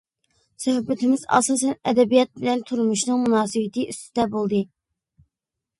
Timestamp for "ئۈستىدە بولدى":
3.93-4.65